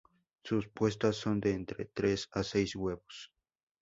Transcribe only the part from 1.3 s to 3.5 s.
de entre tres a seis huevos.